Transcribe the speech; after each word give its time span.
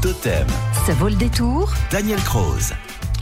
Totem. 0.00 0.46
Ça 0.86 0.92
vaut 0.92 1.08
le 1.08 1.16
détour 1.16 1.72
Daniel 1.90 2.20
Croze. 2.20 2.72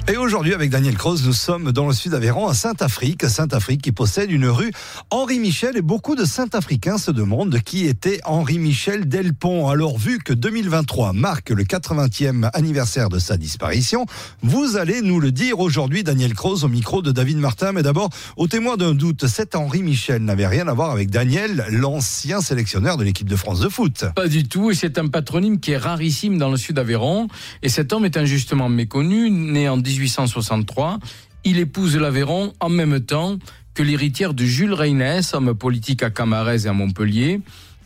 Et 0.08 0.16
aujourd'hui, 0.16 0.54
avec 0.54 0.70
Daniel 0.70 0.96
Croze, 0.96 1.26
nous 1.26 1.32
sommes 1.32 1.72
dans 1.72 1.88
le 1.88 1.92
sud 1.92 2.14
Aveyron, 2.14 2.46
à 2.46 2.54
Saint-Afrique. 2.54 3.28
Saint-Afrique 3.28 3.82
qui 3.82 3.90
possède 3.90 4.30
une 4.30 4.46
rue 4.46 4.70
Henri 5.10 5.40
Michel 5.40 5.76
et 5.76 5.82
beaucoup 5.82 6.14
de 6.14 6.24
Saint-Africains 6.24 6.96
se 6.96 7.10
demandent 7.10 7.58
qui 7.58 7.86
était 7.86 8.20
Henri 8.24 8.60
Michel 8.60 9.08
Delpont. 9.08 9.68
Alors, 9.68 9.98
vu 9.98 10.18
que 10.20 10.32
2023 10.32 11.12
marque 11.12 11.50
le 11.50 11.64
80e 11.64 12.48
anniversaire 12.54 13.08
de 13.08 13.18
sa 13.18 13.36
disparition, 13.36 14.06
vous 14.42 14.76
allez 14.76 15.02
nous 15.02 15.18
le 15.18 15.32
dire 15.32 15.58
aujourd'hui, 15.58 16.04
Daniel 16.04 16.34
Croze, 16.34 16.62
au 16.62 16.68
micro 16.68 17.02
de 17.02 17.10
David 17.10 17.38
Martin. 17.38 17.72
Mais 17.72 17.82
d'abord, 17.82 18.10
au 18.36 18.46
témoin 18.46 18.76
d'un 18.76 18.94
doute, 18.94 19.26
cet 19.26 19.56
Henri 19.56 19.82
Michel 19.82 20.22
n'avait 20.22 20.46
rien 20.46 20.68
à 20.68 20.72
voir 20.72 20.92
avec 20.92 21.10
Daniel, 21.10 21.66
l'ancien 21.70 22.40
sélectionneur 22.40 22.96
de 22.96 23.02
l'équipe 23.02 23.28
de 23.28 23.36
France 23.36 23.58
de 23.58 23.68
foot. 23.68 24.04
Pas 24.14 24.28
du 24.28 24.44
tout, 24.44 24.70
et 24.70 24.76
c'est 24.76 24.98
un 24.98 25.08
patronyme 25.08 25.58
qui 25.58 25.72
est 25.72 25.78
rarissime 25.78 26.38
dans 26.38 26.52
le 26.52 26.56
sud 26.56 26.78
Aveyron. 26.78 27.26
Et 27.64 27.68
cet 27.68 27.92
homme 27.92 28.04
est 28.04 28.16
injustement 28.16 28.68
méconnu, 28.68 29.30
né 29.30 29.68
en 29.68 29.78
1863. 29.98 30.98
Il 31.44 31.58
épouse 31.58 31.96
l'Aveyron 31.96 32.52
en 32.60 32.68
même 32.68 33.00
temps 33.00 33.38
que 33.74 33.82
l'héritière 33.82 34.34
de 34.34 34.44
Jules 34.44 34.72
Reynès, 34.72 35.34
homme 35.34 35.54
politique 35.54 36.02
à 36.02 36.10
Camarès 36.10 36.64
et 36.64 36.68
à 36.68 36.72
Montpellier, 36.72 37.40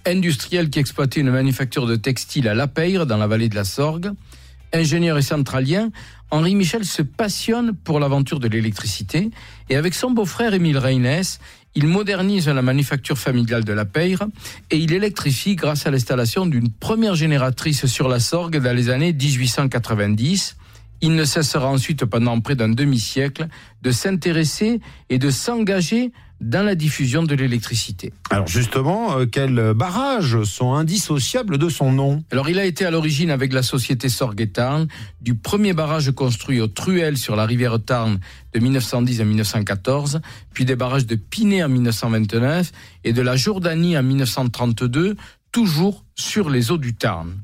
industriel 0.06 0.70
qui 0.70 0.78
exploitait 0.78 1.20
une 1.20 1.30
manufacture 1.30 1.86
de 1.86 1.96
textile 1.96 2.48
à 2.48 2.54
La 2.54 2.68
Peyre, 2.68 3.06
dans 3.06 3.16
la 3.16 3.26
vallée 3.26 3.48
de 3.48 3.54
la 3.54 3.64
Sorgue. 3.64 4.12
Ingénieur 4.72 5.18
et 5.18 5.22
centralien, 5.22 5.90
Henri 6.30 6.54
Michel 6.54 6.84
se 6.84 7.02
passionne 7.02 7.74
pour 7.74 7.98
l'aventure 7.98 8.38
de 8.38 8.46
l'électricité 8.46 9.30
et 9.68 9.76
avec 9.76 9.94
son 9.94 10.12
beau-frère 10.12 10.54
Émile 10.54 10.78
Reynès, 10.78 11.40
il 11.74 11.86
modernise 11.86 12.48
la 12.48 12.62
manufacture 12.62 13.18
familiale 13.18 13.64
de 13.64 13.72
la 13.72 13.84
Peyre 13.84 14.26
et 14.70 14.76
il 14.76 14.92
électrifie 14.92 15.56
grâce 15.56 15.86
à 15.86 15.90
l'installation 15.90 16.46
d'une 16.46 16.70
première 16.70 17.14
génératrice 17.14 17.86
sur 17.86 18.08
la 18.08 18.20
Sorgue 18.20 18.58
dans 18.58 18.76
les 18.76 18.90
années 18.90 19.12
1890. 19.12 20.56
Il 21.02 21.14
ne 21.14 21.24
cessera 21.24 21.68
ensuite 21.68 22.04
pendant 22.04 22.40
près 22.40 22.56
d'un 22.56 22.68
demi-siècle 22.68 23.48
de 23.82 23.90
s'intéresser 23.90 24.80
et 25.08 25.18
de 25.18 25.30
s'engager 25.30 26.12
dans 26.40 26.64
la 26.64 26.74
diffusion 26.74 27.22
de 27.22 27.34
l'électricité. 27.34 28.12
Alors 28.30 28.46
justement, 28.46 29.18
euh, 29.18 29.26
quels 29.26 29.74
barrages 29.74 30.42
sont 30.44 30.72
indissociables 30.72 31.58
de 31.58 31.68
son 31.68 31.92
nom? 31.92 32.24
Alors 32.30 32.48
il 32.48 32.58
a 32.58 32.64
été 32.64 32.86
à 32.86 32.90
l'origine 32.90 33.30
avec 33.30 33.52
la 33.52 33.62
société 33.62 34.08
Sorgue 34.08 34.40
et 34.40 34.48
Tarn 34.48 34.88
du 35.20 35.34
premier 35.34 35.74
barrage 35.74 36.10
construit 36.12 36.60
au 36.60 36.66
Truel 36.66 37.18
sur 37.18 37.36
la 37.36 37.44
rivière 37.44 37.78
Tarn 37.78 38.18
de 38.54 38.58
1910 38.58 39.20
à 39.20 39.24
1914, 39.24 40.20
puis 40.54 40.64
des 40.64 40.76
barrages 40.76 41.06
de 41.06 41.14
Pinet 41.14 41.62
en 41.62 41.68
1929 41.68 42.72
et 43.04 43.12
de 43.12 43.22
la 43.22 43.36
Jordanie 43.36 43.96
en 43.98 44.02
1932, 44.02 45.16
toujours 45.52 46.04
sur 46.14 46.48
les 46.48 46.70
eaux 46.70 46.78
du 46.78 46.94
Tarn. 46.94 47.34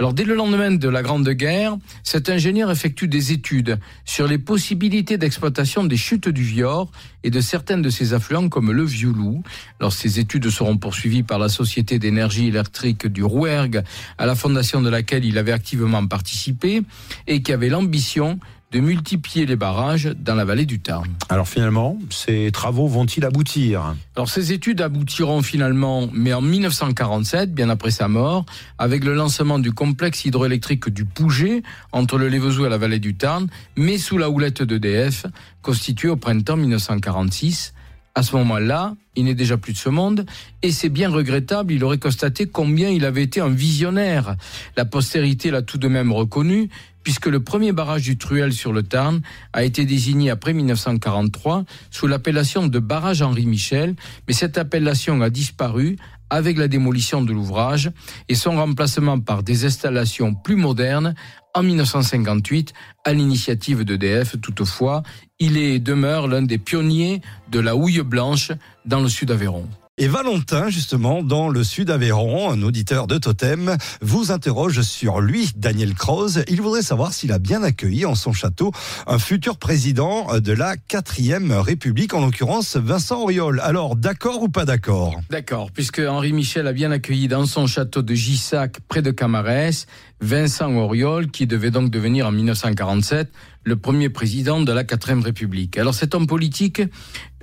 Alors 0.00 0.12
dès 0.12 0.24
le 0.24 0.34
lendemain 0.34 0.72
de 0.72 0.88
la 0.88 1.02
Grande 1.02 1.28
Guerre, 1.28 1.76
cet 2.02 2.28
ingénieur 2.28 2.68
effectue 2.68 3.06
des 3.06 3.30
études 3.30 3.78
sur 4.04 4.26
les 4.26 4.38
possibilités 4.38 5.18
d'exploitation 5.18 5.84
des 5.84 5.96
chutes 5.96 6.28
du 6.28 6.42
Vior 6.42 6.90
et 7.22 7.30
de 7.30 7.40
certains 7.40 7.78
de 7.78 7.88
ses 7.90 8.12
affluents 8.12 8.48
comme 8.48 8.72
le 8.72 8.82
Vioulou. 8.82 9.44
Alors 9.78 9.92
ces 9.92 10.18
études 10.18 10.50
seront 10.50 10.78
poursuivies 10.78 11.22
par 11.22 11.38
la 11.38 11.48
Société 11.48 12.00
d'énergie 12.00 12.48
électrique 12.48 13.06
du 13.06 13.22
Rouergue, 13.22 13.84
à 14.18 14.26
la 14.26 14.34
fondation 14.34 14.82
de 14.82 14.90
laquelle 14.90 15.24
il 15.24 15.38
avait 15.38 15.52
activement 15.52 16.04
participé 16.06 16.82
et 17.28 17.42
qui 17.42 17.52
avait 17.52 17.68
l'ambition 17.68 18.40
de 18.74 18.80
multiplier 18.80 19.46
les 19.46 19.54
barrages 19.54 20.12
dans 20.18 20.34
la 20.34 20.44
vallée 20.44 20.66
du 20.66 20.80
Tarn. 20.80 21.08
Alors 21.28 21.46
finalement, 21.46 21.96
ces 22.10 22.50
travaux 22.52 22.88
vont-ils 22.88 23.24
aboutir? 23.24 23.94
Alors 24.16 24.28
ces 24.28 24.50
études 24.50 24.80
aboutiront 24.80 25.42
finalement, 25.42 26.08
mais 26.12 26.32
en 26.32 26.40
1947, 26.40 27.54
bien 27.54 27.70
après 27.70 27.92
sa 27.92 28.08
mort, 28.08 28.44
avec 28.78 29.04
le 29.04 29.14
lancement 29.14 29.60
du 29.60 29.72
complexe 29.72 30.24
hydroélectrique 30.24 30.88
du 30.88 31.04
Pouget, 31.04 31.62
entre 31.92 32.18
le 32.18 32.26
Lévezou 32.26 32.66
et 32.66 32.68
la 32.68 32.76
vallée 32.76 32.98
du 32.98 33.14
Tarn, 33.14 33.46
mais 33.76 33.96
sous 33.96 34.18
la 34.18 34.28
houlette 34.28 34.64
d'EDF, 34.64 35.26
constitué 35.62 36.08
au 36.08 36.16
printemps 36.16 36.56
1946. 36.56 37.74
À 38.16 38.22
ce 38.22 38.34
moment-là, 38.36 38.94
il 39.16 39.24
n'est 39.24 39.34
déjà 39.34 39.56
plus 39.56 39.72
de 39.72 39.78
ce 39.78 39.88
monde, 39.88 40.26
et 40.62 40.72
c'est 40.72 40.88
bien 40.88 41.10
regrettable, 41.10 41.72
il 41.72 41.82
aurait 41.84 41.98
constaté 41.98 42.46
combien 42.46 42.88
il 42.88 43.04
avait 43.04 43.22
été 43.22 43.40
un 43.40 43.48
visionnaire. 43.48 44.36
La 44.76 44.84
postérité 44.84 45.50
l'a 45.50 45.62
tout 45.62 45.78
de 45.78 45.88
même 45.88 46.12
reconnu, 46.12 46.70
puisque 47.04 47.26
le 47.26 47.40
premier 47.40 47.72
barrage 47.72 48.02
du 48.02 48.18
Truel 48.18 48.52
sur 48.52 48.72
le 48.72 48.82
Tarn 48.82 49.20
a 49.52 49.62
été 49.62 49.84
désigné 49.84 50.30
après 50.30 50.52
1943 50.52 51.64
sous 51.90 52.06
l'appellation 52.06 52.66
de 52.66 52.78
barrage 52.80 53.22
Henri 53.22 53.46
Michel, 53.46 53.94
mais 54.26 54.34
cette 54.34 54.58
appellation 54.58 55.20
a 55.22 55.30
disparu 55.30 55.96
avec 56.30 56.58
la 56.58 56.66
démolition 56.66 57.22
de 57.22 57.32
l'ouvrage 57.32 57.92
et 58.28 58.34
son 58.34 58.56
remplacement 58.56 59.20
par 59.20 59.42
des 59.42 59.64
installations 59.66 60.34
plus 60.34 60.56
modernes 60.56 61.14
en 61.54 61.62
1958 61.62 62.72
à 63.04 63.12
l'initiative 63.12 63.84
d'EDF. 63.84 64.40
Toutefois, 64.40 65.02
il 65.38 65.56
est 65.56 65.78
demeure 65.78 66.26
l'un 66.26 66.42
des 66.42 66.58
pionniers 66.58 67.20
de 67.50 67.60
la 67.60 67.76
houille 67.76 68.02
blanche 68.02 68.50
dans 68.84 69.00
le 69.00 69.08
sud 69.08 69.30
Aveyron. 69.30 69.68
Et 69.96 70.08
Valentin, 70.08 70.70
justement, 70.70 71.22
dans 71.22 71.48
le 71.48 71.62
sud 71.62 71.88
Aveyron, 71.88 72.50
un 72.50 72.62
auditeur 72.62 73.06
de 73.06 73.16
Totem, 73.16 73.76
vous 74.00 74.32
interroge 74.32 74.80
sur 74.80 75.20
lui, 75.20 75.52
Daniel 75.54 75.94
Croze. 75.94 76.42
Il 76.48 76.60
voudrait 76.62 76.82
savoir 76.82 77.12
s'il 77.12 77.30
a 77.30 77.38
bien 77.38 77.62
accueilli 77.62 78.04
en 78.04 78.16
son 78.16 78.32
château 78.32 78.72
un 79.06 79.20
futur 79.20 79.56
président 79.56 80.40
de 80.40 80.52
la 80.52 80.76
quatrième 80.76 81.52
République, 81.52 82.12
en 82.12 82.26
l'occurrence 82.26 82.74
Vincent 82.74 83.20
Auriol. 83.20 83.60
Alors, 83.60 83.94
d'accord 83.94 84.42
ou 84.42 84.48
pas 84.48 84.64
d'accord? 84.64 85.20
D'accord, 85.30 85.70
puisque 85.70 86.00
Henri 86.00 86.32
Michel 86.32 86.66
a 86.66 86.72
bien 86.72 86.90
accueilli 86.90 87.28
dans 87.28 87.46
son 87.46 87.68
château 87.68 88.02
de 88.02 88.14
Gissac, 88.14 88.80
près 88.88 89.00
de 89.00 89.12
Camarès, 89.12 89.86
Vincent 90.24 90.74
Auriol, 90.74 91.30
qui 91.30 91.46
devait 91.46 91.70
donc 91.70 91.90
devenir 91.90 92.26
en 92.26 92.32
1947 92.32 93.30
le 93.62 93.76
premier 93.76 94.08
président 94.08 94.62
de 94.62 94.72
la 94.72 94.82
quatrième 94.82 95.20
République. 95.20 95.76
Alors 95.76 95.92
cet 95.92 96.14
homme 96.14 96.26
politique, 96.26 96.80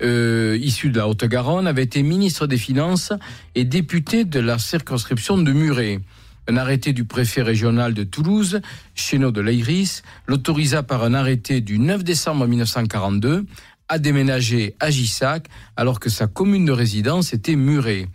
euh, 0.02 0.58
issu 0.60 0.90
de 0.90 0.98
la 0.98 1.08
Haute-Garonne, 1.08 1.68
avait 1.68 1.84
été 1.84 2.02
ministre 2.02 2.48
des 2.48 2.58
Finances 2.58 3.14
et 3.54 3.66
député 3.66 4.26
de 4.26 4.40
la 4.40 4.58
circonscription 4.58 5.38
de 5.38 5.52
Muret. 5.52 6.00
Un 6.48 6.58
arrêté 6.58 6.92
du 6.92 7.06
préfet 7.06 7.44
régional 7.44 7.94
de 7.94 8.04
Toulouse, 8.04 8.62
Chénaud 8.96 9.32
de 9.32 9.42
l'Airis, 9.42 10.02
l'autorisa 10.26 10.82
par 10.82 11.04
un 11.04 11.14
arrêté 11.14 11.62
du 11.62 11.78
9 11.78 12.04
décembre 12.04 12.48
1942 12.48 13.46
à 13.90 14.00
déménager 14.00 14.74
à 14.80 14.90
Gissac 14.90 15.46
alors 15.76 16.00
que 16.00 16.10
sa 16.10 16.26
commune 16.26 16.66
de 16.66 16.72
résidence 16.72 17.32
était 17.32 17.56
Muret. 17.56 18.08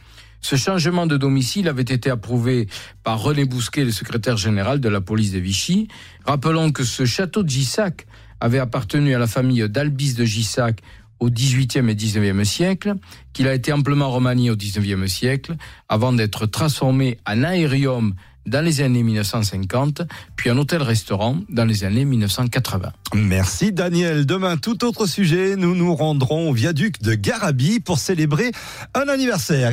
Ce 0.46 0.54
changement 0.54 1.08
de 1.08 1.16
domicile 1.16 1.66
avait 1.66 1.82
été 1.82 2.08
approuvé 2.08 2.68
par 3.02 3.20
René 3.20 3.46
Bousquet, 3.46 3.84
le 3.84 3.90
secrétaire 3.90 4.36
général 4.36 4.78
de 4.78 4.88
la 4.88 5.00
police 5.00 5.32
de 5.32 5.40
Vichy. 5.40 5.88
Rappelons 6.24 6.70
que 6.70 6.84
ce 6.84 7.04
château 7.04 7.42
de 7.42 7.48
Gissac 7.48 8.06
avait 8.38 8.60
appartenu 8.60 9.12
à 9.12 9.18
la 9.18 9.26
famille 9.26 9.68
d'Albis 9.68 10.14
de 10.14 10.24
Gissac 10.24 10.82
au 11.18 11.30
XVIIIe 11.30 11.90
et 11.90 11.96
XIXe 11.96 12.48
siècle, 12.48 12.94
qu'il 13.32 13.48
a 13.48 13.54
été 13.54 13.72
amplement 13.72 14.08
remanié 14.08 14.52
au 14.52 14.56
XIXe 14.56 15.12
siècle, 15.12 15.56
avant 15.88 16.12
d'être 16.12 16.46
transformé 16.46 17.18
en 17.26 17.42
aérium 17.42 18.14
dans 18.46 18.64
les 18.64 18.82
années 18.82 19.02
1950, 19.02 20.02
puis 20.36 20.50
un 20.50 20.58
hôtel-restaurant 20.58 21.38
dans 21.48 21.64
les 21.64 21.82
années 21.82 22.04
1980. 22.04 22.92
Merci 23.14 23.72
Daniel. 23.72 24.26
Demain, 24.26 24.58
tout 24.58 24.84
autre 24.84 25.06
sujet, 25.06 25.56
nous 25.56 25.74
nous 25.74 25.92
rendrons 25.96 26.50
au 26.50 26.52
viaduc 26.52 27.02
de 27.02 27.14
Garabi 27.14 27.80
pour 27.80 27.98
célébrer 27.98 28.52
un 28.94 29.08
anniversaire. 29.08 29.72